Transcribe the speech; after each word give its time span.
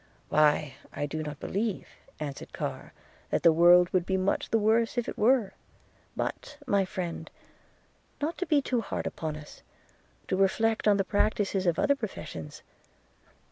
'Why, 0.29 0.77
I 0.91 1.05
do 1.05 1.21
not 1.21 1.39
believe,' 1.39 1.95
answered 2.19 2.53
Carr, 2.53 2.91
'that 3.29 3.43
the 3.43 3.53
world 3.53 3.91
would 3.93 4.03
be 4.03 4.17
much 4.17 4.49
the 4.49 4.57
worse 4.57 4.97
if 4.97 5.07
it 5.07 5.15
were; 5.15 5.53
but, 6.15 6.57
my 6.65 6.85
friend, 6.85 7.29
not 8.19 8.35
to 8.39 8.47
be 8.47 8.63
too 8.63 8.81
hard 8.81 9.05
upon 9.05 9.35
us, 9.37 9.61
do 10.27 10.37
reflect 10.37 10.87
on 10.87 10.97
the 10.97 11.03
practices 11.03 11.67
of 11.67 11.77
other 11.77 11.95
professions. 11.95 12.63